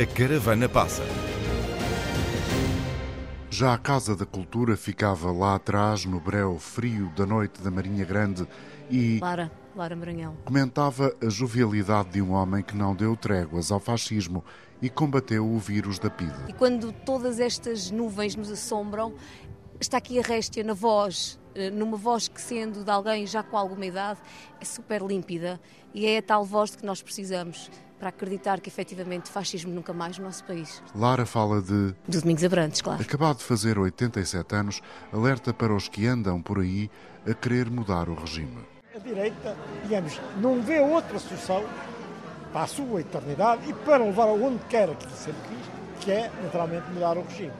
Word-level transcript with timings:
A 0.00 0.06
caravana 0.06 0.68
passa. 0.68 1.02
Já 3.50 3.74
a 3.74 3.78
Casa 3.78 4.14
da 4.14 4.24
Cultura 4.24 4.76
ficava 4.76 5.32
lá 5.32 5.56
atrás, 5.56 6.04
no 6.04 6.20
breu 6.20 6.56
frio 6.56 7.10
da 7.16 7.26
noite 7.26 7.60
da 7.60 7.68
Marinha 7.68 8.04
Grande, 8.04 8.46
e 8.88 9.18
Lara, 9.18 9.50
Lara 9.74 9.96
Maranhão. 9.96 10.36
comentava 10.44 11.12
a 11.20 11.28
jovialidade 11.28 12.10
de 12.10 12.22
um 12.22 12.30
homem 12.30 12.62
que 12.62 12.76
não 12.76 12.94
deu 12.94 13.16
tréguas 13.16 13.72
ao 13.72 13.80
fascismo 13.80 14.44
e 14.80 14.88
combateu 14.88 15.44
o 15.44 15.58
vírus 15.58 15.98
da 15.98 16.08
PIDE. 16.08 16.32
E 16.46 16.52
quando 16.52 16.92
todas 16.92 17.40
estas 17.40 17.90
nuvens 17.90 18.36
nos 18.36 18.52
assombram, 18.52 19.14
está 19.80 19.96
aqui 19.96 20.20
a 20.20 20.22
réstia 20.22 20.62
na 20.62 20.74
voz, 20.74 21.40
eh, 21.56 21.70
numa 21.70 21.96
voz 21.96 22.28
que, 22.28 22.40
sendo 22.40 22.84
de 22.84 22.90
alguém 22.92 23.26
já 23.26 23.42
com 23.42 23.56
alguma 23.56 23.86
idade, 23.86 24.20
é 24.60 24.64
super 24.64 25.02
límpida 25.02 25.60
e 25.92 26.06
é 26.06 26.18
a 26.18 26.22
tal 26.22 26.44
voz 26.44 26.70
de 26.70 26.76
que 26.76 26.86
nós 26.86 27.02
precisamos 27.02 27.68
para 27.98 28.10
acreditar 28.10 28.60
que 28.60 28.68
efetivamente 28.68 29.30
fascismo 29.30 29.72
nunca 29.72 29.92
mais 29.92 30.18
no 30.18 30.24
nosso 30.24 30.44
país. 30.44 30.82
Lara 30.94 31.26
fala 31.26 31.60
de 31.60 31.94
Do 32.06 32.20
Domingos 32.20 32.44
Abrantes, 32.44 32.80
claro. 32.80 33.02
acabado 33.02 33.38
de 33.38 33.44
fazer 33.44 33.78
87 33.78 34.54
anos, 34.54 34.80
alerta 35.12 35.52
para 35.52 35.74
os 35.74 35.88
que 35.88 36.06
andam 36.06 36.40
por 36.40 36.60
aí 36.60 36.90
a 37.28 37.34
querer 37.34 37.70
mudar 37.70 38.08
o 38.08 38.14
regime. 38.14 38.64
A 38.94 38.98
direita, 38.98 39.56
digamos, 39.82 40.20
não 40.40 40.62
vê 40.62 40.80
outra 40.80 41.18
solução 41.18 41.64
para 42.52 42.62
a 42.62 42.66
sua 42.66 43.00
eternidade 43.00 43.68
e 43.68 43.72
para 43.72 44.04
levar 44.04 44.28
aonde 44.28 44.64
quer 44.68 44.94
que 44.94 45.12
sempre 45.12 45.40
quis, 45.48 46.04
que 46.04 46.10
é, 46.10 46.30
naturalmente, 46.42 46.90
mudar 46.90 47.16
o 47.18 47.22
regime. 47.22 47.52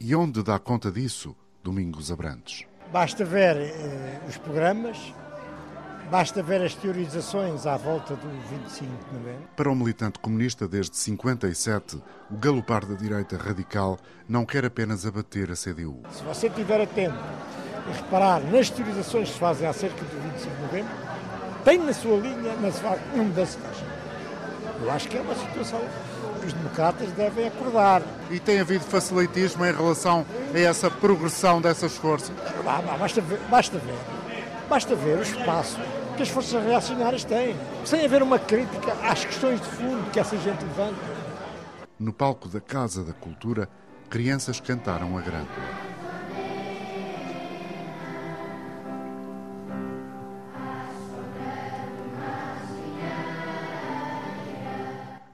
E 0.00 0.14
onde 0.14 0.42
dá 0.42 0.58
conta 0.58 0.90
disso 0.90 1.36
Domingos 1.62 2.10
Abrantes? 2.10 2.66
Basta 2.92 3.24
ver 3.24 3.56
eh, 3.56 4.20
os 4.28 4.36
programas, 4.36 5.14
basta 6.10 6.42
ver 6.42 6.60
as 6.60 6.74
teorizações 6.74 7.66
à 7.66 7.76
volta 7.76 8.16
do 8.16 8.28
25 8.50 8.84
de 8.84 9.18
novembro. 9.18 9.48
Para 9.54 9.70
o 9.70 9.76
militante 9.76 10.18
comunista 10.18 10.66
desde 10.66 10.96
57, 10.96 12.02
o 12.28 12.36
galopar 12.36 12.84
da 12.84 12.94
direita 12.94 13.36
radical 13.36 13.96
não 14.28 14.44
quer 14.44 14.64
apenas 14.64 15.06
abater 15.06 15.50
a 15.50 15.54
CDU. 15.54 16.02
Se 16.10 16.24
você 16.24 16.48
estiver 16.48 16.80
atento 16.80 17.16
e 17.88 17.92
reparar 17.92 18.40
nas 18.40 18.68
teorizações 18.70 19.28
que 19.28 19.34
se 19.34 19.40
fazem 19.40 19.68
acerca 19.68 20.04
do 20.04 20.22
25 20.32 20.56
de 20.56 20.62
novembro, 20.62 20.92
tem 21.64 21.78
na 21.78 21.92
sua 21.92 22.16
linha, 22.16 22.56
na 22.56 22.72
sua 22.72 22.98
uma 23.14 23.24
mudança 23.24 23.58
de. 23.58 24.84
Eu 24.84 24.90
acho 24.90 25.08
que 25.08 25.16
é 25.16 25.20
uma 25.20 25.34
situação 25.34 25.80
que 26.40 26.46
os 26.46 26.52
democratas 26.54 27.12
devem 27.12 27.46
acordar. 27.46 28.02
E 28.30 28.40
tem 28.40 28.58
havido 28.58 28.84
facilitismo 28.84 29.64
em 29.64 29.72
relação 29.72 30.26
a 30.52 30.58
essa 30.58 30.90
progressão 30.90 31.60
dessas 31.60 31.96
forças? 31.96 32.34
Basta 32.98 33.20
ver, 33.20 33.38
basta 33.50 33.78
ver, 33.78 33.98
basta 34.68 34.96
ver 34.96 35.18
o 35.18 35.22
espaço 35.22 35.78
que 36.20 36.24
as 36.24 36.28
forças 36.28 36.62
reacionárias 36.62 37.24
têm, 37.24 37.56
sem 37.82 38.04
haver 38.04 38.22
uma 38.22 38.38
crítica 38.38 38.92
às 39.02 39.24
questões 39.24 39.58
de 39.58 39.66
fundo 39.68 40.10
que 40.10 40.20
essa 40.20 40.36
gente 40.36 40.62
levanta. 40.62 40.94
No 41.98 42.12
palco 42.12 42.46
da 42.46 42.60
Casa 42.60 43.02
da 43.02 43.14
Cultura, 43.14 43.66
crianças 44.10 44.60
cantaram 44.60 45.16
a 45.16 45.22
grândola. 45.22 45.48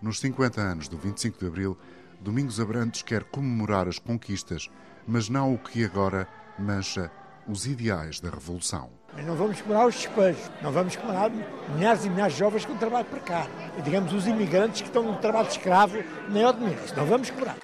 Nos 0.01 0.21
50 0.21 0.61
anos 0.61 0.87
do 0.87 0.97
25 0.97 1.41
de 1.41 1.47
Abril, 1.49 1.77
Domingos 2.21 2.61
Abrantes 2.61 3.03
quer 3.03 3.25
comemorar 3.25 3.89
as 3.89 3.99
conquistas, 3.99 4.71
mas 5.05 5.29
não 5.29 5.53
o 5.53 5.59
que 5.59 5.85
agora 5.85 6.29
mancha 6.57 7.11
os 7.49 7.67
ideais 7.67 8.21
da 8.21 8.31
Revolução. 8.31 8.91
Não 9.25 9.35
vamos 9.35 9.61
comemorar 9.63 9.89
os 9.89 9.95
despejos, 9.95 10.51
não 10.63 10.71
vamos 10.71 10.95
comemorar 10.97 11.31
milhares 11.75 12.05
e 12.05 12.11
milhares 12.11 12.35
de 12.35 12.41
jovens 12.41 12.65
com 12.67 12.77
trabalho 12.77 13.07
precário. 13.07 13.51
Digamos, 13.83 14.13
os 14.13 14.27
imigrantes 14.27 14.83
que 14.83 14.89
estão 14.89 15.03
no 15.03 15.17
trabalho 15.19 15.47
de 15.47 15.53
escravo, 15.53 15.97
nem 16.29 16.43
ao 16.43 16.53
domingo. 16.53 16.85
Isso 16.85 16.97
não 16.97 17.07
vamos 17.07 17.31
comemorar. 17.31 17.57